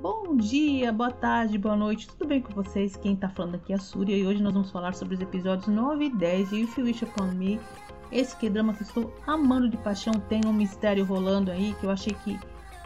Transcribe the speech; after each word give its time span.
Bom 0.00 0.36
dia, 0.36 0.90
boa 0.90 1.10
tarde, 1.10 1.58
boa 1.58 1.76
noite, 1.76 2.08
tudo 2.08 2.26
bem 2.26 2.40
com 2.40 2.54
vocês? 2.54 2.96
Quem 2.96 3.14
tá 3.14 3.28
falando 3.28 3.56
aqui 3.56 3.74
é 3.74 3.76
a 3.76 3.78
Súria 3.78 4.16
e 4.16 4.26
hoje 4.26 4.42
nós 4.42 4.54
vamos 4.54 4.70
falar 4.70 4.94
sobre 4.94 5.14
os 5.14 5.20
episódios 5.20 5.68
9 5.68 6.06
e 6.06 6.10
10 6.10 6.48
de 6.48 6.62
If 6.62 6.78
You 6.78 6.86
Wish 6.86 7.04
Upon 7.04 7.32
Me. 7.32 7.60
Esse 8.10 8.34
que 8.34 8.48
drama 8.48 8.72
que 8.72 8.82
estou 8.82 9.14
amando 9.26 9.68
de 9.68 9.76
paixão 9.76 10.14
tem 10.14 10.40
um 10.46 10.52
mistério 10.52 11.04
rolando 11.04 11.50
aí 11.50 11.74
que 11.78 11.84
eu 11.84 11.90
achei 11.90 12.14
que 12.24 12.38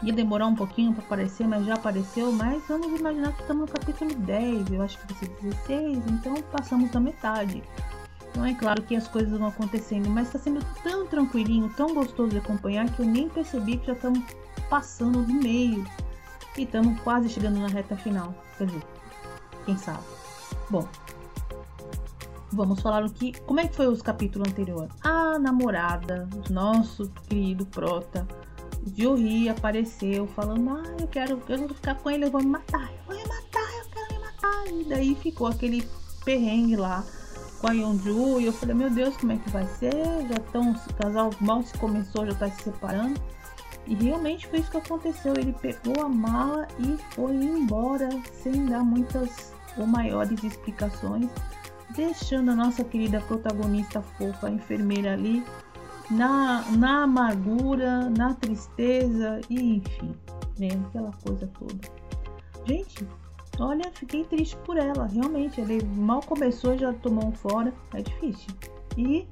ia 0.03 0.11
demorar 0.11 0.47
um 0.47 0.55
pouquinho 0.55 0.93
para 0.93 1.05
aparecer, 1.05 1.47
mas 1.47 1.65
já 1.65 1.75
apareceu. 1.75 2.33
Mas 2.33 2.61
vamos 2.67 2.99
imaginar 2.99 3.31
que 3.31 3.41
estamos 3.43 3.69
no 3.69 3.73
capítulo 3.73 4.13
10, 4.13 4.71
eu 4.71 4.81
acho 4.81 4.97
que 4.97 5.13
vai 5.13 5.23
ser 5.23 5.29
16, 5.41 5.97
então 6.07 6.33
passamos 6.51 6.91
da 6.91 6.99
metade. 6.99 7.63
Então 8.29 8.45
é 8.45 8.53
claro 8.53 8.83
que 8.83 8.95
as 8.95 9.07
coisas 9.07 9.37
vão 9.37 9.47
acontecendo, 9.47 10.09
mas 10.09 10.27
está 10.27 10.39
sendo 10.39 10.63
tão 10.83 11.05
tranquilinho, 11.07 11.69
tão 11.75 11.93
gostoso 11.93 12.29
de 12.29 12.37
acompanhar 12.37 12.89
que 12.91 13.01
eu 13.01 13.05
nem 13.05 13.27
percebi 13.27 13.77
que 13.77 13.87
já 13.87 13.93
estamos 13.93 14.23
passando 14.69 15.23
do 15.23 15.33
meio 15.33 15.83
e 16.57 16.63
estamos 16.63 16.99
quase 17.01 17.29
chegando 17.29 17.59
na 17.59 17.67
reta 17.67 17.95
final. 17.97 18.33
Quer 18.57 18.67
dizer, 18.67 18.83
quem 19.65 19.77
sabe? 19.77 20.03
Bom, 20.69 20.87
vamos 22.51 22.79
falar 22.81 23.03
o 23.03 23.09
que. 23.09 23.39
Como 23.41 23.59
é 23.59 23.67
que 23.67 23.75
foi 23.75 23.87
os 23.87 24.01
capítulos 24.01 24.47
anteriores? 24.47 24.93
A 25.01 25.39
namorada, 25.39 26.29
nosso 26.49 27.09
querido 27.27 27.65
Prota, 27.65 28.27
Jory 28.95 29.49
apareceu 29.49 30.27
falando: 30.27 30.69
Ah, 30.69 30.83
eu 30.99 31.07
quero, 31.07 31.41
eu 31.49 31.57
vou 31.57 31.69
ficar 31.69 31.95
com 31.95 32.11
ele, 32.11 32.25
eu 32.25 32.31
vou 32.31 32.41
me 32.41 32.47
matar, 32.47 32.91
eu 32.91 33.03
vou 33.07 33.15
me 33.15 33.27
matar, 33.27 33.77
eu 33.79 33.89
quero 33.89 34.13
me 34.13 34.19
matar. 34.19 34.67
E 34.67 34.83
daí 34.85 35.15
ficou 35.15 35.47
aquele 35.47 35.87
perrengue 36.23 36.75
lá 36.75 37.03
com 37.59 37.67
a 37.67 37.73
Yeonju 37.73 38.39
e 38.41 38.45
eu 38.45 38.53
falei: 38.53 38.75
Meu 38.75 38.89
Deus, 38.89 39.15
como 39.17 39.33
é 39.33 39.37
que 39.37 39.49
vai 39.49 39.65
ser? 39.65 39.93
Já 40.27 40.35
estão, 40.35 40.71
o 40.71 40.93
casal 40.95 41.29
mal 41.39 41.61
se 41.63 41.77
começou, 41.77 42.25
já 42.25 42.33
tá 42.35 42.49
se 42.49 42.63
separando. 42.63 43.19
E 43.85 43.95
realmente 43.95 44.47
foi 44.47 44.59
isso 44.59 44.71
que 44.71 44.77
aconteceu. 44.77 45.33
Ele 45.37 45.53
pegou 45.53 46.03
a 46.03 46.09
mala 46.09 46.67
e 46.79 46.97
foi 47.13 47.35
embora 47.35 48.09
sem 48.43 48.65
dar 48.65 48.83
muitas 48.83 49.53
ou 49.77 49.87
maiores 49.87 50.43
explicações, 50.43 51.29
deixando 51.95 52.51
a 52.51 52.55
nossa 52.55 52.83
querida 52.83 53.21
protagonista 53.21 54.01
fofa, 54.01 54.47
a 54.47 54.51
enfermeira 54.51 55.13
ali, 55.13 55.43
na, 56.09 56.63
na 56.71 57.03
amargura, 57.03 58.09
na 58.09 58.33
tristeza 58.33 59.41
e 59.49 59.77
enfim, 59.77 60.15
né? 60.57 60.69
Aquela 60.87 61.11
coisa 61.23 61.47
toda. 61.57 61.79
Gente, 62.65 63.07
olha, 63.59 63.91
fiquei 63.93 64.23
triste 64.23 64.55
por 64.57 64.77
ela, 64.77 65.05
realmente. 65.05 65.59
Ele 65.59 65.83
mal 65.95 66.21
começou 66.21 66.77
já 66.77 66.93
tomou 66.93 67.27
um 67.27 67.31
fora, 67.31 67.73
é 67.93 68.01
difícil. 68.01 68.53
E 68.97 69.27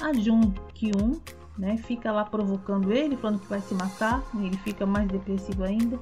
a 0.00 0.12
Jun 0.12 0.52
Kyun 0.74 1.20
né? 1.58 1.76
Fica 1.76 2.10
lá 2.12 2.24
provocando 2.24 2.92
ele, 2.92 3.16
falando 3.16 3.40
que 3.40 3.48
vai 3.48 3.60
se 3.60 3.74
matar, 3.74 4.22
ele 4.34 4.56
fica 4.58 4.84
mais 4.84 5.08
depressivo 5.08 5.64
ainda. 5.64 5.98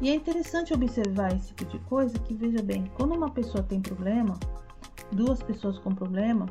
E 0.00 0.10
é 0.10 0.14
interessante 0.14 0.74
observar 0.74 1.32
esse 1.32 1.48
tipo 1.54 1.64
de 1.64 1.78
coisa 1.80 2.18
que 2.18 2.34
veja 2.34 2.62
bem, 2.62 2.90
quando 2.94 3.14
uma 3.14 3.30
pessoa 3.30 3.62
tem 3.62 3.80
problema, 3.80 4.38
duas 5.12 5.42
pessoas 5.42 5.78
com 5.78 5.94
problema, 5.94 6.46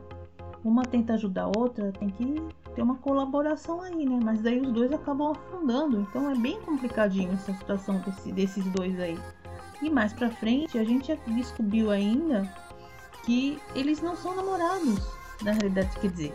uma 0.63 0.83
tenta 0.83 1.13
ajudar 1.13 1.43
a 1.43 1.51
outra, 1.55 1.91
tem 1.91 2.09
que 2.09 2.41
ter 2.73 2.81
uma 2.81 2.95
colaboração 2.95 3.81
aí, 3.81 4.05
né? 4.05 4.19
Mas 4.23 4.41
daí 4.41 4.59
os 4.59 4.71
dois 4.71 4.91
acabam 4.91 5.31
afundando, 5.31 6.01
então 6.01 6.29
é 6.29 6.35
bem 6.35 6.59
complicadinho 6.61 7.31
essa 7.33 7.53
situação 7.53 7.99
desse, 7.99 8.31
desses 8.31 8.65
dois 8.71 8.99
aí. 8.99 9.17
E 9.85 9.89
mais 9.91 10.11
pra 10.11 10.31
frente 10.31 10.79
a 10.79 10.83
gente 10.83 11.15
descobriu 11.27 11.91
ainda 11.91 12.51
que 13.23 13.59
eles 13.75 14.01
não 14.01 14.17
são 14.17 14.35
namorados, 14.35 14.99
na 15.43 15.51
realidade, 15.51 15.91
quer 15.99 16.09
dizer, 16.09 16.33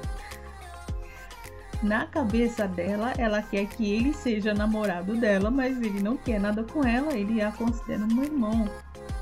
na 1.83 2.07
cabeça 2.07 2.69
dela, 2.69 3.13
ela 3.19 3.43
quer 3.43 3.67
que 3.67 3.91
ele 3.91 4.15
seja 4.15 4.55
namorado 4.55 5.17
dela, 5.17 5.51
mas 5.51 5.83
ele 5.83 6.01
não 6.01 6.17
quer 6.17 6.39
nada 6.39 6.63
com 6.63 6.85
ela, 6.85 7.13
ele 7.13 7.43
a 7.43 7.51
considera 7.51 8.05
um 8.05 8.23
irmão. 8.23 8.71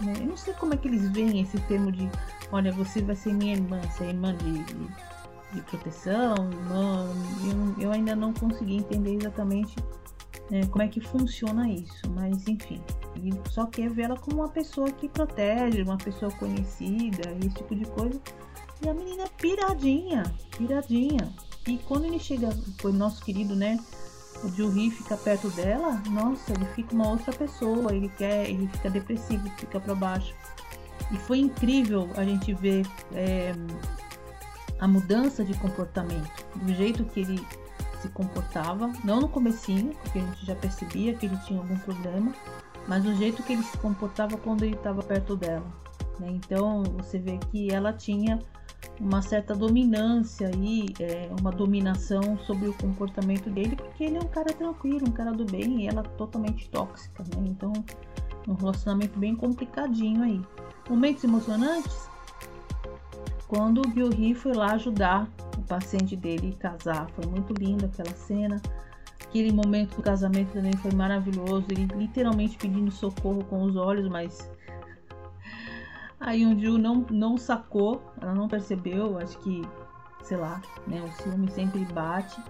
Né? 0.02 0.12
Eu 0.20 0.26
não 0.26 0.36
sei 0.36 0.52
como 0.52 0.74
é 0.74 0.76
que 0.76 0.88
eles 0.88 1.08
veem 1.08 1.40
esse 1.40 1.58
termo 1.60 1.90
de: 1.90 2.06
olha, 2.52 2.70
você 2.70 3.00
vai 3.00 3.16
ser 3.16 3.32
minha 3.32 3.54
irmã, 3.54 3.80
você 3.80 4.04
é 4.04 4.08
irmã 4.08 4.36
de, 4.36 4.62
de, 4.64 4.74
de 5.54 5.62
proteção, 5.62 6.34
irmã. 6.52 7.08
Eu, 7.78 7.82
eu, 7.84 7.92
ainda 7.92 8.14
não 8.14 8.34
consegui 8.34 8.76
entender 8.76 9.14
exatamente 9.14 9.74
né, 10.50 10.66
como 10.66 10.82
é 10.82 10.88
que 10.88 11.00
funciona 11.00 11.68
isso, 11.68 12.08
mas 12.10 12.46
enfim, 12.48 12.80
ele 13.16 13.38
só 13.50 13.66
quer 13.66 13.90
ver 13.90 14.02
ela 14.02 14.16
como 14.16 14.38
uma 14.38 14.48
pessoa 14.48 14.90
que 14.90 15.08
protege, 15.08 15.82
uma 15.82 15.98
pessoa 15.98 16.30
conhecida, 16.32 17.30
esse 17.38 17.50
tipo 17.50 17.74
de 17.74 17.84
coisa. 17.86 18.20
E 18.82 18.88
a 18.88 18.94
menina 18.94 19.24
é 19.24 19.28
piradinha, 19.28 20.22
piradinha. 20.56 21.32
E 21.66 21.78
quando 21.78 22.04
ele 22.04 22.18
chega, 22.18 22.50
foi 22.80 22.92
nosso 22.92 23.22
querido, 23.24 23.54
né? 23.54 23.78
O 24.44 24.48
Juhi 24.48 24.90
fica 24.90 25.16
perto 25.16 25.50
dela, 25.50 26.00
nossa, 26.10 26.52
ele 26.52 26.64
fica 26.66 26.94
uma 26.94 27.08
outra 27.08 27.32
pessoa, 27.32 27.92
ele 27.92 28.08
quer, 28.08 28.48
ele 28.48 28.68
fica 28.68 28.88
depressivo, 28.88 29.50
fica 29.58 29.80
para 29.80 29.94
baixo. 29.94 30.32
E 31.10 31.16
foi 31.16 31.38
incrível 31.38 32.08
a 32.16 32.24
gente 32.24 32.54
ver 32.54 32.86
é, 33.12 33.52
a 34.78 34.86
mudança 34.86 35.44
de 35.44 35.54
comportamento, 35.54 36.46
do 36.54 36.72
jeito 36.72 37.04
que 37.04 37.20
ele 37.20 37.44
se 38.00 38.08
comportava, 38.08 38.92
não 39.04 39.20
no 39.20 39.28
comecinho, 39.28 39.94
porque 40.02 40.18
a 40.18 40.22
gente 40.22 40.46
já 40.46 40.54
percebia 40.54 41.14
que 41.14 41.26
ele 41.26 41.36
tinha 41.38 41.60
algum 41.60 41.78
problema, 41.78 42.32
mas 42.86 43.04
o 43.06 43.14
jeito 43.14 43.42
que 43.42 43.52
ele 43.52 43.62
se 43.62 43.76
comportava 43.78 44.36
quando 44.36 44.62
ele 44.62 44.76
estava 44.76 45.02
perto 45.02 45.36
dela. 45.36 45.66
Né? 46.18 46.30
Então 46.30 46.82
você 46.96 47.18
vê 47.18 47.38
que 47.50 47.72
ela 47.72 47.92
tinha 47.92 48.38
uma 49.00 49.22
certa 49.22 49.54
dominância 49.54 50.48
aí, 50.48 50.86
é, 51.00 51.30
uma 51.38 51.50
dominação 51.50 52.38
sobre 52.46 52.68
o 52.68 52.74
comportamento 52.74 53.48
dele, 53.50 53.76
porque 53.76 54.04
ele 54.04 54.16
é 54.16 54.20
um 54.20 54.28
cara 54.28 54.52
tranquilo, 54.52 55.08
um 55.08 55.12
cara 55.12 55.32
do 55.32 55.44
bem, 55.44 55.82
e 55.82 55.88
ela 55.88 56.02
totalmente 56.02 56.68
tóxica, 56.68 57.22
né? 57.22 57.44
Então, 57.46 57.72
um 58.46 58.54
relacionamento 58.54 59.18
bem 59.18 59.36
complicadinho 59.36 60.22
aí. 60.22 60.40
Momentos 60.88 61.22
emocionantes? 61.22 62.08
Quando 63.46 63.82
o 63.82 63.90
Gyuri 63.90 64.34
foi 64.34 64.52
lá 64.52 64.72
ajudar 64.72 65.28
paciente 65.68 66.16
dele 66.16 66.56
casar, 66.58 67.08
foi 67.10 67.26
muito 67.26 67.52
lindo 67.52 67.86
aquela 67.86 68.14
cena. 68.14 68.60
Aquele 69.22 69.52
momento 69.52 69.96
do 69.96 70.02
casamento 70.02 70.52
também 70.52 70.72
foi 70.78 70.90
maravilhoso, 70.92 71.66
ele 71.70 71.86
literalmente 71.94 72.56
pedindo 72.56 72.90
socorro 72.90 73.44
com 73.44 73.62
os 73.62 73.76
olhos, 73.76 74.08
mas 74.08 74.50
a 76.18 76.32
Yunju 76.32 76.78
não, 76.78 77.06
não 77.10 77.36
sacou, 77.36 78.02
ela 78.20 78.34
não 78.34 78.48
percebeu, 78.48 79.18
acho 79.18 79.38
que, 79.40 79.62
sei 80.22 80.38
lá, 80.38 80.62
né, 80.86 81.02
o 81.02 81.22
ciúme 81.22 81.50
sempre 81.50 81.84
bate. 81.92 82.40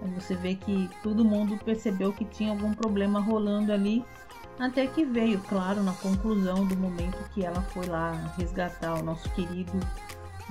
Aí 0.00 0.10
você 0.10 0.34
vê 0.34 0.54
que 0.54 0.88
todo 1.02 1.24
mundo 1.24 1.58
percebeu 1.64 2.12
que 2.12 2.24
tinha 2.24 2.50
algum 2.50 2.72
problema 2.72 3.20
rolando 3.20 3.72
ali, 3.72 4.04
até 4.58 4.86
que 4.86 5.04
veio, 5.04 5.38
claro, 5.40 5.82
na 5.82 5.92
conclusão 5.94 6.66
do 6.66 6.76
momento 6.76 7.18
que 7.34 7.44
ela 7.44 7.60
foi 7.60 7.86
lá 7.86 8.12
resgatar 8.38 8.94
o 8.94 9.02
nosso 9.02 9.28
querido 9.30 9.72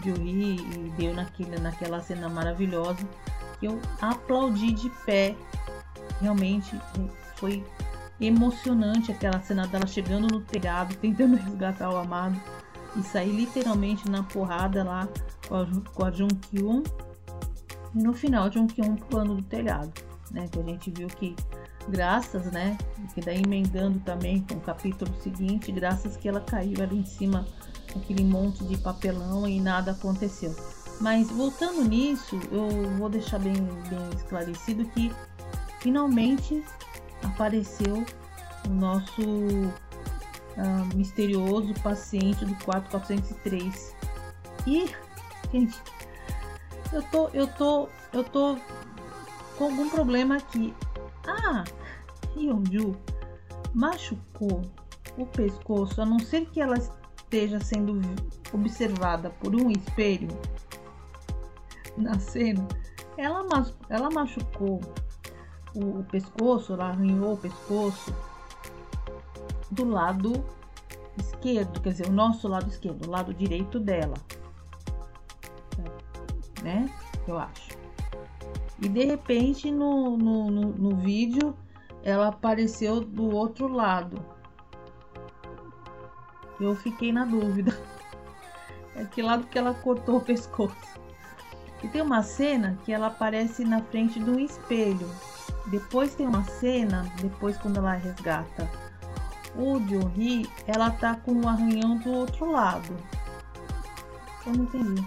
Yuri 0.03 0.55
e 0.55 0.93
deu 0.97 1.13
naquele, 1.13 1.57
naquela 1.59 2.01
cena 2.01 2.27
maravilhosa 2.29 3.07
que 3.59 3.65
eu 3.65 3.79
aplaudi 4.01 4.71
de 4.71 4.89
pé. 5.05 5.35
Realmente 6.21 6.79
foi 7.35 7.63
emocionante 8.19 9.11
aquela 9.11 9.41
cena 9.41 9.67
dela 9.67 9.85
chegando 9.85 10.27
no 10.27 10.41
telhado, 10.41 10.95
tentando 11.01 11.35
resgatar 11.35 11.89
o 11.89 11.97
amado 11.97 12.39
e 12.95 13.03
sair 13.03 13.31
literalmente 13.31 14.09
na 14.09 14.23
porrada 14.23 14.83
lá 14.83 15.07
com 15.47 15.55
a, 15.55 15.67
com 15.93 16.05
a 16.05 16.11
Kyun 16.11 16.83
e 17.93 18.03
no 18.03 18.13
final 18.13 18.51
Jung 18.51 18.67
Kyun 18.67 18.95
pulando 18.95 19.35
do 19.35 19.43
telhado, 19.43 19.91
né? 20.31 20.47
Que 20.51 20.59
a 20.59 20.63
gente 20.63 20.91
viu 20.91 21.07
que 21.07 21.35
graças, 21.89 22.51
né? 22.51 22.77
Que 23.13 23.21
daí 23.21 23.41
emendando 23.41 23.99
também 23.99 24.41
com 24.41 24.55
o 24.55 24.61
capítulo 24.61 25.13
seguinte, 25.21 25.71
graças 25.71 26.17
que 26.17 26.27
ela 26.27 26.41
caiu 26.41 26.81
ali 26.81 26.97
em 26.97 27.05
cima 27.05 27.45
aquele 27.95 28.23
monte 28.23 28.63
de 28.65 28.77
papelão 28.77 29.47
e 29.47 29.59
nada 29.59 29.91
aconteceu. 29.91 30.55
Mas 30.99 31.29
voltando 31.29 31.83
nisso, 31.83 32.39
eu 32.51 32.69
vou 32.97 33.09
deixar 33.09 33.39
bem, 33.39 33.53
bem 33.53 34.09
esclarecido 34.15 34.85
que 34.85 35.11
finalmente 35.79 36.63
apareceu 37.23 38.05
o 38.65 38.69
nosso 38.69 39.21
uh, 39.21 40.95
misterioso 40.95 41.73
paciente 41.81 42.45
do 42.45 42.55
4403. 42.63 43.95
E, 44.65 44.89
gente, 45.51 45.77
eu 46.91 47.03
tô, 47.03 47.29
eu 47.33 47.47
tô, 47.47 47.89
eu 48.13 48.23
tô 48.23 48.57
com 49.57 49.65
algum 49.65 49.89
problema 49.89 50.37
aqui. 50.37 50.73
Ah, 51.27 51.63
Yonju 52.37 52.95
machucou 53.73 54.61
o 55.17 55.25
pescoço, 55.25 56.01
a 56.01 56.05
não 56.05 56.19
ser 56.19 56.45
que 56.47 56.61
ela 56.61 56.77
esteja 56.77 57.59
sendo 57.59 57.99
observada 58.53 59.29
por 59.29 59.55
um 59.55 59.69
espelho 59.69 60.27
na 61.97 62.19
cena. 62.19 62.65
Ela, 63.17 63.45
ela 63.89 64.09
machucou 64.09 64.81
o, 65.75 65.99
o 65.99 66.03
pescoço, 66.05 66.73
ela 66.73 66.89
arranhou 66.89 67.33
o 67.33 67.37
pescoço 67.37 68.13
do 69.71 69.85
lado 69.85 70.33
esquerdo, 71.17 71.81
quer 71.81 71.91
dizer, 71.91 72.07
o 72.07 72.11
nosso 72.11 72.47
lado 72.47 72.69
esquerdo, 72.69 73.07
o 73.07 73.09
lado 73.09 73.33
direito 73.33 73.79
dela. 73.79 74.15
né? 76.63 76.89
Eu 77.27 77.37
acho. 77.37 77.74
E 78.81 78.89
de 78.89 79.05
repente 79.05 79.71
no, 79.71 80.17
no, 80.17 80.51
no, 80.51 80.61
no 80.69 80.95
vídeo 80.97 81.55
ela 82.03 82.27
apareceu 82.27 83.01
do 83.01 83.33
outro 83.33 83.67
lado. 83.67 84.23
Eu 86.59 86.75
fiquei 86.75 87.11
na 87.11 87.25
dúvida. 87.25 87.77
É 88.97 89.03
que 89.03 89.21
lado 89.21 89.45
que 89.47 89.59
ela 89.59 89.73
cortou 89.73 90.19
o 90.19 90.21
pescoço. 90.21 90.73
E 91.83 91.87
tem 91.89 92.01
uma 92.01 92.23
cena 92.23 92.79
que 92.85 92.93
ela 92.93 93.07
aparece 93.07 93.65
na 93.65 93.81
frente 93.81 94.21
de 94.21 94.29
um 94.29 94.39
espelho. 94.39 95.09
Depois 95.65 96.15
tem 96.15 96.25
uma 96.25 96.45
cena, 96.45 97.05
depois 97.19 97.57
quando 97.57 97.75
ela 97.75 97.91
resgata 97.91 98.71
o 99.57 99.79
Jory, 99.87 100.49
ela 100.67 100.91
tá 100.91 101.15
com 101.15 101.33
o 101.33 101.47
arranhão 101.47 101.97
do 101.97 102.11
outro 102.11 102.51
lado. 102.51 102.95
Eu 104.45 104.53
não 104.53 104.63
entendi. 104.63 105.05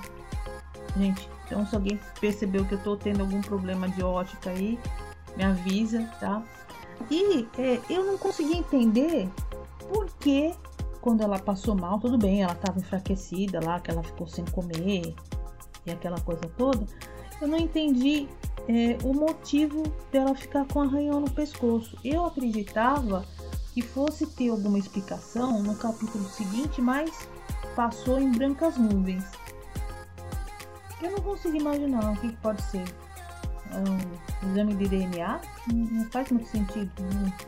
Gente, 0.96 1.28
então 1.48 1.66
se 1.66 1.74
alguém 1.74 1.98
percebeu 2.20 2.64
que 2.64 2.74
eu 2.74 2.78
tô 2.78 2.96
tendo 2.96 3.22
algum 3.22 3.40
problema 3.40 3.88
de 3.88 4.02
ótica 4.02 4.50
aí, 4.50 4.78
me 5.36 5.44
avisa, 5.44 6.04
tá? 6.20 6.42
E 7.10 7.48
é, 7.58 7.80
eu 7.88 8.04
não 8.04 8.18
consegui 8.18 8.58
entender 8.58 9.28
por 9.88 10.06
que 10.20 10.54
quando 11.00 11.22
ela 11.22 11.38
passou 11.38 11.74
mal, 11.74 11.98
tudo 11.98 12.18
bem, 12.18 12.42
ela 12.42 12.52
estava 12.52 12.78
enfraquecida 12.78 13.64
lá, 13.64 13.80
que 13.80 13.90
ela 13.90 14.02
ficou 14.02 14.26
sem 14.26 14.44
comer 14.46 15.14
e 15.86 15.90
aquela 15.90 16.20
coisa 16.20 16.42
toda. 16.56 16.84
Eu 17.40 17.48
não 17.48 17.56
entendi 17.56 18.28
é, 18.68 18.98
o 19.04 19.14
motivo 19.14 19.84
dela 20.12 20.34
ficar 20.34 20.66
com 20.66 20.82
arranhão 20.82 21.20
no 21.20 21.30
pescoço. 21.30 21.96
Eu 22.04 22.26
acreditava 22.26 23.24
que 23.72 23.80
fosse 23.80 24.26
ter 24.26 24.50
alguma 24.50 24.78
explicação 24.78 25.62
no 25.62 25.74
capítulo 25.76 26.24
seguinte, 26.24 26.82
mas 26.82 27.28
passou 27.74 28.18
em 28.18 28.30
brancas 28.30 28.76
nuvens. 28.76 29.24
Eu 31.02 31.12
não 31.12 31.20
consigo 31.20 31.56
imaginar 31.56 32.12
o 32.12 32.16
que, 32.16 32.28
que 32.28 32.36
pode 32.36 32.62
ser. 32.62 32.84
Um 33.70 34.48
exame 34.50 34.74
de 34.74 34.88
DNA 34.88 35.40
não, 35.72 36.04
faz 36.10 36.30
muito 36.30 36.48
sentido. 36.48 36.90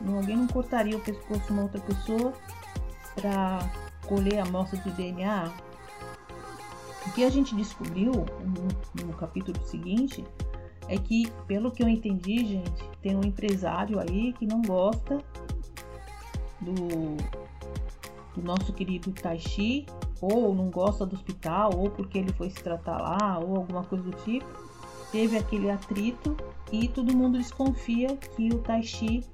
Não, 0.01 0.17
alguém 0.17 0.37
não 0.37 0.47
cortaria 0.47 0.95
o 0.95 0.99
pescoço 0.99 1.41
de 1.41 1.51
uma 1.51 1.63
outra 1.63 1.81
pessoa 1.81 2.33
para 3.15 3.59
colher 4.07 4.39
a 4.39 4.43
amostra 4.43 4.79
de 4.79 4.91
DNA. 4.91 5.51
O 7.07 7.11
que 7.13 7.23
a 7.23 7.29
gente 7.29 7.55
descobriu 7.55 8.11
no, 8.11 9.05
no 9.05 9.13
capítulo 9.13 9.59
seguinte 9.65 10.23
é 10.87 10.97
que, 10.97 11.31
pelo 11.47 11.71
que 11.71 11.81
eu 11.81 11.87
entendi, 11.87 12.45
gente, 12.45 12.83
tem 13.01 13.15
um 13.15 13.23
empresário 13.23 13.99
aí 13.99 14.33
que 14.33 14.45
não 14.45 14.61
gosta 14.61 15.19
do, 16.59 17.17
do 18.35 18.43
nosso 18.43 18.71
querido 18.73 19.11
Taishi, 19.11 19.85
ou 20.21 20.53
não 20.53 20.69
gosta 20.69 21.05
do 21.05 21.15
hospital, 21.15 21.71
ou 21.75 21.89
porque 21.89 22.19
ele 22.19 22.31
foi 22.33 22.49
se 22.49 22.63
tratar 22.63 22.97
lá, 23.01 23.39
ou 23.39 23.57
alguma 23.57 23.83
coisa 23.83 24.03
do 24.03 24.11
tipo. 24.17 24.47
Teve 25.11 25.37
aquele 25.37 25.69
atrito 25.69 26.37
e 26.71 26.87
todo 26.87 27.15
mundo 27.15 27.37
desconfia 27.37 28.15
que 28.15 28.49
o 28.49 28.59
Taishi 28.59 29.25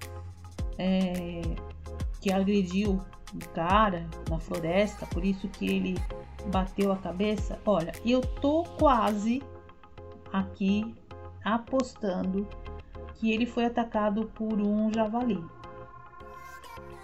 é, 0.77 1.41
que 2.21 2.31
agrediu 2.31 2.99
o 3.33 3.49
cara 3.53 4.07
na 4.29 4.39
floresta, 4.39 5.05
por 5.07 5.23
isso 5.23 5.47
que 5.49 5.65
ele 5.65 5.95
bateu 6.47 6.91
a 6.91 6.97
cabeça. 6.97 7.59
Olha, 7.65 7.91
eu 8.05 8.21
tô 8.21 8.63
quase 8.79 9.43
aqui 10.31 10.95
apostando 11.43 12.47
que 13.15 13.31
ele 13.31 13.45
foi 13.45 13.65
atacado 13.65 14.31
por 14.35 14.59
um 14.59 14.91
javali. 14.93 15.43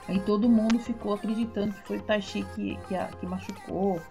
Aí 0.08 0.20
todo 0.20 0.50
mundo 0.50 0.80
ficou 0.80 1.14
acreditando 1.14 1.74
que 1.74 1.88
foi 1.88 1.98
o 1.98 2.02
Taishi 2.02 2.44
que, 2.56 2.78
que, 2.88 2.96
que 3.20 3.26
machucou, 3.26 4.02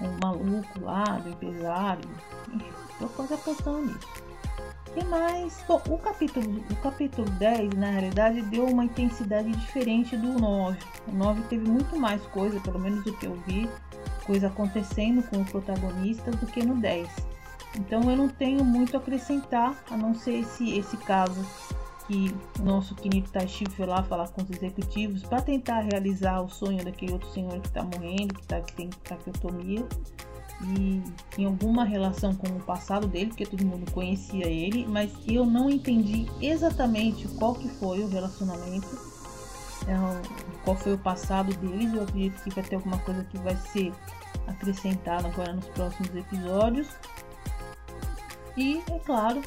um 0.00 0.18
maluco 0.22 0.80
lá, 0.80 1.04
do 1.04 1.30
empresário. 1.30 2.08
Enfim, 2.52 2.72
tô 2.98 3.06
quase 3.08 3.34
apostando 3.34 3.86
nisso. 3.86 5.04
mais? 5.08 5.64
Bom, 5.66 5.80
o 5.88 5.98
capítulo, 5.98 6.62
o 6.70 6.76
capítulo 6.76 7.30
10, 7.30 7.74
na 7.74 7.90
realidade, 7.90 8.42
deu 8.42 8.66
uma 8.66 8.84
intensidade 8.84 9.50
diferente 9.50 10.16
do 10.16 10.38
9. 10.38 10.78
O 11.08 11.12
9 11.12 11.42
teve 11.48 11.68
muito 11.68 11.96
mais 11.98 12.22
coisa, 12.26 12.60
pelo 12.60 12.78
menos 12.78 13.06
o 13.06 13.16
que 13.16 13.26
eu 13.26 13.34
vi, 13.46 13.68
coisa 14.26 14.48
acontecendo 14.48 15.22
com 15.28 15.38
o 15.38 15.44
protagonista 15.44 16.30
do 16.30 16.46
que 16.46 16.62
no 16.64 16.76
10. 16.76 17.08
Então 17.76 18.10
eu 18.10 18.16
não 18.16 18.28
tenho 18.28 18.64
muito 18.64 18.96
a 18.96 19.00
acrescentar, 19.00 19.76
a 19.90 19.96
não 19.96 20.14
ser 20.14 20.40
esse, 20.40 20.76
esse 20.76 20.96
caso 20.98 21.46
que 22.10 22.34
nosso 22.60 22.92
querido 22.96 23.30
Taishi 23.30 23.64
foi 23.70 23.86
lá 23.86 24.02
falar 24.02 24.26
com 24.30 24.42
os 24.42 24.50
executivos 24.50 25.22
para 25.22 25.40
tentar 25.40 25.82
realizar 25.82 26.40
o 26.40 26.48
sonho 26.48 26.84
daquele 26.84 27.12
outro 27.12 27.30
senhor 27.30 27.60
que 27.60 27.68
está 27.68 27.84
morrendo, 27.84 28.34
que, 28.34 28.44
tá, 28.48 28.60
que 28.60 28.72
tem 28.72 28.90
traqueotomia 29.04 29.86
e 30.76 31.00
tem 31.30 31.46
alguma 31.46 31.84
relação 31.84 32.34
com 32.34 32.48
o 32.48 32.60
passado 32.60 33.06
dele, 33.06 33.28
porque 33.28 33.46
todo 33.46 33.64
mundo 33.64 33.88
conhecia 33.92 34.48
ele, 34.48 34.84
mas 34.88 35.12
eu 35.26 35.46
não 35.46 35.70
entendi 35.70 36.26
exatamente 36.42 37.28
qual 37.38 37.54
que 37.54 37.68
foi 37.68 38.00
o 38.00 38.08
relacionamento, 38.08 38.88
é, 39.86 39.94
qual 40.64 40.76
foi 40.76 40.94
o 40.94 40.98
passado 40.98 41.54
deles. 41.58 41.94
Eu 41.94 42.02
acredito 42.02 42.42
que 42.42 42.50
vai 42.50 42.64
ter 42.64 42.74
alguma 42.74 42.98
coisa 42.98 43.22
que 43.22 43.38
vai 43.38 43.56
ser 43.56 43.92
acrescentada 44.48 45.28
agora 45.28 45.52
nos 45.52 45.66
próximos 45.66 46.14
episódios. 46.14 46.88
E 48.56 48.82
é 48.90 48.98
claro, 48.98 49.40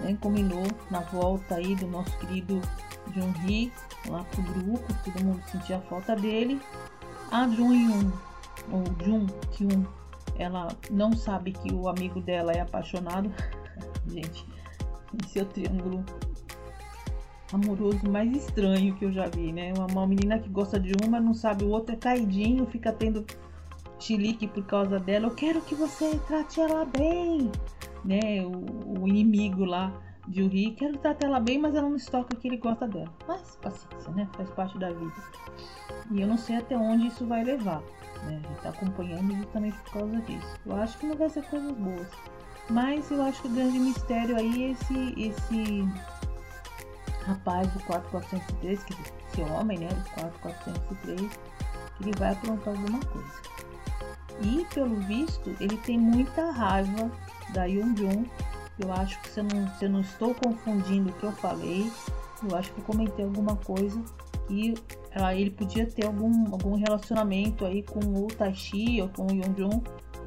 né, 0.00 0.16
na 0.90 1.00
volta 1.00 1.56
aí 1.56 1.74
do 1.74 1.86
nosso 1.86 2.16
querido 2.18 2.60
Jun 3.14 3.32
Hee 3.46 3.72
lá 4.08 4.24
pro 4.24 4.42
grupo, 4.42 4.86
todo 5.04 5.24
mundo 5.24 5.42
sentia 5.50 5.80
falta 5.80 6.14
dele. 6.14 6.60
A 7.30 7.48
Jun 7.48 7.72
Yun, 7.72 8.12
ou 8.70 8.84
Jun 9.04 9.26
Kyun, 9.52 9.84
ela 10.38 10.68
não 10.90 11.12
sabe 11.12 11.52
que 11.52 11.72
o 11.72 11.88
amigo 11.88 12.20
dela 12.20 12.52
é 12.52 12.60
apaixonado. 12.60 13.32
Gente, 14.08 14.46
esse 15.24 15.38
é 15.38 15.42
o 15.42 15.46
triângulo 15.46 16.04
amoroso 17.52 18.08
mais 18.08 18.30
estranho 18.34 18.94
que 18.94 19.04
eu 19.04 19.12
já 19.12 19.26
vi, 19.26 19.52
né? 19.52 19.72
Uma, 19.76 19.86
uma 19.86 20.06
menina 20.06 20.38
que 20.38 20.48
gosta 20.48 20.78
de 20.78 20.92
uma, 21.04 21.20
não 21.20 21.34
sabe 21.34 21.64
o 21.64 21.70
outro, 21.70 21.94
é 21.94 21.96
caidinho, 21.96 22.66
fica 22.66 22.92
tendo 22.92 23.24
chilique 23.98 24.46
por 24.46 24.64
causa 24.64 24.98
dela. 24.98 25.26
Eu 25.26 25.34
quero 25.34 25.60
que 25.62 25.74
você 25.74 26.18
trate 26.26 26.60
ela 26.60 26.84
bem 26.84 27.50
né, 28.04 28.44
o, 28.44 29.02
o 29.02 29.08
inimigo 29.08 29.64
lá 29.64 29.92
de 30.28 30.42
Uri, 30.42 30.72
quero 30.72 30.98
tratar 30.98 31.26
ela 31.26 31.40
bem, 31.40 31.58
mas 31.58 31.74
ela 31.74 31.88
não 31.88 31.96
estoca 31.96 32.36
que 32.36 32.48
ele 32.48 32.58
gosta 32.58 32.86
dela. 32.86 33.10
Mas 33.26 33.56
paciência, 33.62 34.12
né? 34.12 34.28
Faz 34.36 34.50
parte 34.50 34.78
da 34.78 34.90
vida. 34.90 35.14
E 36.10 36.20
eu 36.20 36.28
não 36.28 36.36
sei 36.36 36.56
até 36.56 36.76
onde 36.76 37.06
isso 37.06 37.26
vai 37.26 37.42
levar. 37.42 37.80
Né? 38.24 38.40
A 38.44 38.48
gente 38.48 38.60
tá 38.60 38.68
acompanhando 38.68 39.34
justamente 39.34 39.78
por 39.78 39.92
causa 39.92 40.16
disso. 40.20 40.60
Eu 40.66 40.76
acho 40.76 40.98
que 40.98 41.06
não 41.06 41.16
vai 41.16 41.30
ser 41.30 41.42
coisas 41.44 41.72
boas. 41.72 42.08
Mas 42.68 43.10
eu 43.10 43.22
acho 43.22 43.40
que 43.40 43.48
o 43.48 43.50
grande 43.52 43.78
mistério 43.78 44.36
aí 44.36 44.64
é 44.64 44.70
esse, 44.72 45.14
esse 45.16 45.88
rapaz 47.24 47.72
do 47.72 47.80
4403, 47.84 48.84
que 48.84 48.92
esse 48.92 49.40
homem, 49.50 49.78
né? 49.78 49.88
Do 49.88 50.10
4403, 50.10 51.20
que 51.96 52.02
ele 52.02 52.12
vai 52.18 52.32
aprontar 52.32 52.74
alguma 52.74 53.00
coisa. 53.00 53.48
E 54.42 54.64
pelo 54.74 54.96
visto, 54.96 55.56
ele 55.58 55.76
tem 55.78 55.98
muita 55.98 56.50
raiva 56.50 57.10
da 57.52 57.68
Jung. 57.68 58.30
Eu 58.78 58.92
acho 58.92 59.20
que 59.22 59.28
se 59.28 59.40
eu, 59.40 59.44
não, 59.44 59.68
se 59.74 59.84
eu 59.84 59.90
não 59.90 60.00
estou 60.00 60.34
confundindo 60.34 61.10
o 61.10 61.12
que 61.12 61.24
eu 61.24 61.32
falei, 61.32 61.90
eu 62.48 62.56
acho 62.56 62.72
que 62.72 62.80
eu 62.80 62.84
comentei 62.84 63.24
alguma 63.24 63.56
coisa 63.56 64.00
que 64.46 64.74
ela, 65.10 65.34
ele 65.34 65.50
podia 65.50 65.86
ter 65.86 66.06
algum, 66.06 66.52
algum 66.52 66.76
relacionamento 66.76 67.64
aí 67.64 67.82
com 67.82 68.00
o 68.00 68.26
Taishi 68.28 69.00
ou 69.02 69.08
com 69.08 69.26
o 69.26 69.32
Yongjun, 69.32 69.82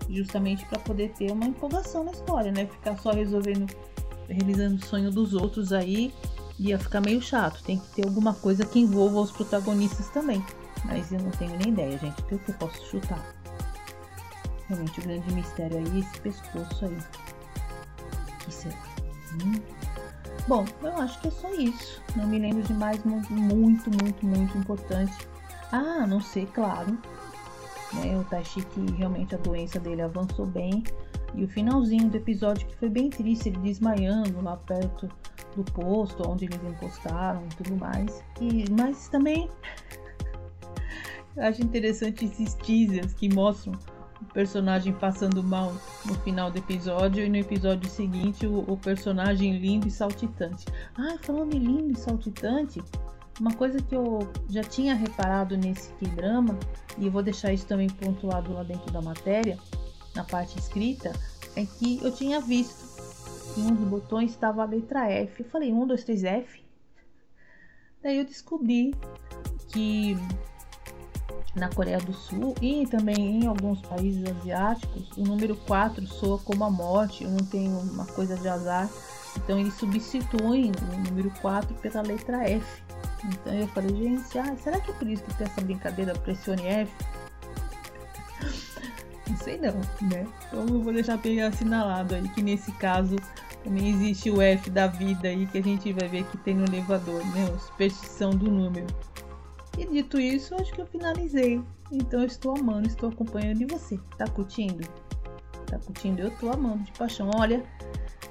justamente 0.10 0.66
para 0.66 0.80
poder 0.80 1.14
ter 1.14 1.32
uma 1.32 1.46
empolgação 1.46 2.04
na 2.04 2.12
história, 2.12 2.52
né? 2.52 2.66
Ficar 2.66 2.98
só 2.98 3.12
resolvendo, 3.12 3.66
realizando 4.28 4.76
o 4.76 4.86
sonho 4.86 5.10
dos 5.10 5.34
outros 5.34 5.72
aí 5.72 6.14
ia 6.60 6.78
ficar 6.78 7.02
meio 7.02 7.22
chato. 7.22 7.64
Tem 7.64 7.80
que 7.80 7.88
ter 7.96 8.06
alguma 8.06 8.34
coisa 8.34 8.66
que 8.66 8.80
envolva 8.80 9.22
os 9.22 9.32
protagonistas 9.32 10.10
também. 10.10 10.44
Mas 10.86 11.12
eu 11.12 11.20
não 11.20 11.32
tenho 11.32 11.58
nem 11.58 11.70
ideia, 11.70 11.98
gente. 11.98 12.22
O 12.22 12.26
que 12.26 12.50
eu 12.50 12.56
posso 12.56 12.86
chutar? 12.86 13.41
Realmente 14.72 15.00
o 15.02 15.04
grande 15.04 15.34
mistério 15.34 15.78
aí, 15.80 16.00
esse 16.00 16.22
pescoço 16.22 16.86
aí. 16.86 16.98
Que 18.40 18.54
será? 18.54 18.78
Hum. 19.44 19.60
Bom, 20.48 20.66
eu 20.82 20.96
acho 20.96 21.20
que 21.20 21.28
é 21.28 21.32
só 21.32 21.54
isso. 21.54 22.02
Não 22.16 22.26
me 22.26 22.40
lembro 22.40 22.64
de 22.64 22.74
mais 22.74 23.04
muito, 23.04 23.34
muito, 23.34 23.90
muito, 23.90 24.26
muito 24.26 24.58
importante. 24.58 25.28
Ah, 25.74 26.08
não 26.08 26.22
sei, 26.22 26.46
claro. 26.46 26.98
Né, 27.94 28.18
o 28.18 28.24
que 28.24 28.92
realmente 28.94 29.36
a 29.36 29.38
doença 29.40 29.78
dele 29.78 30.04
avançou 30.04 30.46
bem. 30.46 30.86
E 31.36 31.44
o 31.44 31.50
finalzinho 31.50 32.10
do 32.10 32.16
episódio 32.16 32.66
que 32.66 32.76
foi 32.78 32.90
bem 32.90 33.10
triste, 33.10 33.50
ele 33.50 33.58
desmaiando 33.58 34.42
lá 34.42 34.56
perto 34.56 35.10
do 35.54 35.66
posto 35.66 36.30
onde 36.30 36.46
eles 36.46 36.64
encostaram 36.64 37.44
e 37.44 37.56
tudo 37.56 37.76
mais. 37.76 38.24
E, 38.40 38.72
mas 38.72 39.10
também 39.10 39.52
acho 41.38 41.62
interessante 41.62 42.24
esses 42.24 42.54
teasers 42.54 43.14
que 43.14 43.28
mostram 43.34 43.74
personagem 44.34 44.94
passando 44.94 45.44
mal 45.44 45.74
no 46.06 46.16
final 46.16 46.50
do 46.52 46.58
episódio 46.58 47.26
e 47.26 47.30
no 47.30 47.38
episódio 47.38 47.90
seguinte 47.90 48.46
o, 48.46 48.60
o 48.60 48.78
personagem 48.78 49.58
lindo 49.58 49.88
e 49.88 49.92
saltitante. 49.92 50.66
Ah, 50.96 51.18
falando 51.22 51.54
em 51.54 51.60
lindo 51.60 51.92
e 51.92 51.96
saltitante, 51.96 52.82
uma 53.40 53.54
coisa 53.54 53.80
que 53.82 53.96
eu 53.96 54.20
já 54.50 54.64
tinha 54.64 54.94
reparado 54.94 55.58
nesse 55.58 55.92
K-drama, 55.94 56.58
e 56.98 57.10
vou 57.10 57.24
deixar 57.24 57.54
isso 57.54 57.66
também 57.66 57.90
pontuado 57.90 58.54
lá 58.54 58.64
dentro 58.64 58.92
da 58.92 59.02
matéria, 59.02 59.58
na 60.16 60.24
parte 60.24 60.60
escrita, 60.60 61.12
é 61.56 61.66
que 61.66 62.00
eu 62.04 62.12
tinha 62.12 62.40
visto 62.40 62.92
e 63.58 63.62
um 63.62 63.76
dos 63.76 63.88
botões 63.88 64.32
estava 64.32 64.62
a 64.62 64.66
letra 64.66 65.10
F. 65.10 65.44
Eu 65.44 65.50
falei, 65.50 65.74
1, 65.74 65.88
2, 65.88 66.04
3, 66.04 66.24
F? 66.24 66.64
Daí 68.02 68.18
eu 68.18 68.26
descobri 68.26 68.96
que 69.70 70.18
na 71.56 71.70
Coreia 71.70 71.98
do 72.00 72.14
Sul 72.14 72.56
e 72.62 72.88
também 72.88 73.42
em 73.42 73.48
alguns 73.48 73.82
países 73.82 74.24
asiáticos, 74.30 75.10
o 75.18 75.24
número 75.24 75.56
4 75.56 76.06
soa 76.08 76.40
como 76.40 76.64
a 76.64 76.70
morte, 76.70 77.26
não 77.26 77.40
tem 77.46 77.68
uma 77.68 78.06
coisa 78.06 78.36
de 78.36 78.48
azar. 78.48 78.90
Então 79.38 79.60
eles 79.60 79.74
substituem 79.76 80.72
o 80.72 81.10
número 81.10 81.32
4 81.42 81.74
pela 81.76 82.02
letra 82.02 82.50
F. 82.50 82.84
Então 83.24 83.54
eu 83.54 83.68
falei, 83.68 83.96
gente, 83.96 84.38
ah, 84.38 84.56
será 84.62 84.80
que 84.80 84.92
é 84.92 84.94
por 84.94 85.08
isso 85.08 85.24
que 85.24 85.34
tem 85.36 85.48
essa 85.48 85.62
brincadeira 85.62 86.14
pressione 86.14 86.66
F? 86.66 86.92
Não 89.30 89.38
sei 89.38 89.58
não, 89.58 89.74
né? 90.10 90.28
Então 90.48 90.68
eu 90.68 90.82
vou 90.82 90.92
deixar 90.92 91.18
bem 91.18 91.42
assinalado 91.42 92.16
aí 92.16 92.28
que 92.30 92.42
nesse 92.42 92.72
caso 92.74 93.16
também 93.64 93.90
existe 93.90 94.30
o 94.30 94.42
F 94.42 94.70
da 94.70 94.88
vida 94.88 95.28
aí 95.28 95.46
que 95.46 95.58
a 95.58 95.64
gente 95.64 95.94
vai 95.94 96.08
ver 96.08 96.26
que 96.26 96.38
tem 96.40 96.56
no 96.56 96.66
elevador, 96.66 97.24
né? 97.28 97.48
Superstição 97.60 98.32
do 98.32 98.50
número. 98.50 98.88
E 99.78 99.86
dito 99.86 100.20
isso, 100.20 100.56
acho 100.56 100.74
que 100.74 100.82
eu 100.82 100.86
finalizei. 100.86 101.62
Então 101.92 102.22
eu 102.22 102.28
estou 102.28 102.58
amando, 102.58 102.88
estou 102.88 103.10
acompanhando. 103.10 103.62
E 103.62 103.66
você? 103.66 103.98
Tá 104.18 104.28
curtindo? 104.28 104.88
Tá 105.68 105.78
curtindo? 105.80 106.22
Eu 106.22 106.32
tô 106.38 106.52
amando 106.52 106.84
de 106.84 106.92
paixão. 106.94 107.30
Olha, 107.36 107.64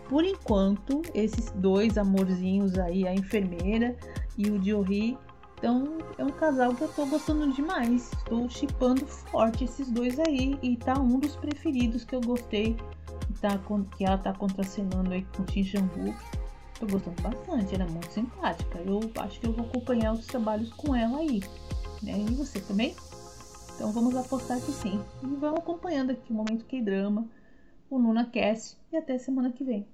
por 0.08 0.24
enquanto, 0.24 1.02
esses 1.14 1.50
dois 1.52 1.96
amorzinhos 1.96 2.78
aí, 2.78 3.06
a 3.06 3.14
enfermeira 3.14 3.96
e 4.36 4.50
o 4.50 4.58
Diori, 4.58 5.16
então 5.60 5.98
é 6.16 6.24
um 6.24 6.30
casal 6.30 6.74
que 6.74 6.82
eu 6.82 6.88
tô 6.88 7.04
gostando 7.04 7.52
demais. 7.52 8.10
Estou 8.14 8.48
chipando 8.48 9.06
forte 9.06 9.64
esses 9.64 9.90
dois 9.90 10.18
aí. 10.18 10.58
E 10.62 10.76
tá 10.76 10.98
um 10.98 11.18
dos 11.18 11.36
preferidos 11.36 12.02
que 12.02 12.14
eu 12.14 12.20
gostei. 12.22 12.76
Que, 13.26 13.40
tá, 13.40 13.60
que 13.96 14.04
ela 14.04 14.16
tá 14.16 14.32
contracenando 14.32 15.12
aí 15.12 15.24
com 15.36 15.42
o 15.42 15.46
Shin 15.46 15.88
Tô 16.80 16.86
gostando 16.86 17.20
bastante, 17.20 17.74
ela 17.74 17.84
é 17.84 17.88
muito 17.88 18.10
simpática. 18.10 18.78
Eu 18.78 19.00
acho 19.18 19.38
que 19.38 19.46
eu 19.46 19.52
vou 19.52 19.66
acompanhar 19.66 20.14
os 20.14 20.26
trabalhos 20.26 20.72
com 20.72 20.96
ela 20.96 21.18
aí. 21.18 21.40
Né? 22.02 22.18
E 22.18 22.34
você 22.34 22.58
também? 22.58 22.96
Então 23.74 23.92
vamos 23.92 24.16
apostar 24.16 24.58
que 24.58 24.72
sim. 24.72 24.98
E 25.22 25.26
vamos 25.26 25.60
acompanhando 25.60 26.12
aqui 26.12 26.32
o 26.32 26.34
Momento 26.34 26.64
Que 26.64 26.80
Drama, 26.80 27.28
o 27.90 27.98
Nuna 27.98 28.24
Cast 28.24 28.78
e 28.90 28.96
até 28.96 29.18
semana 29.18 29.52
que 29.52 29.62
vem. 29.62 29.86